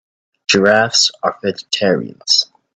Giraffes 0.47 1.11
are 1.21 1.37
vegetarians. 1.43 2.47